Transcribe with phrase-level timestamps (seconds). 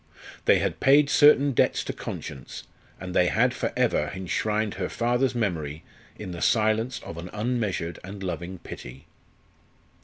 [0.45, 2.63] They had paid certain debts to conscience,
[2.99, 5.83] and they had for ever enshrined her father's memory
[6.17, 9.05] in the silence of an unmeasured and loving pity.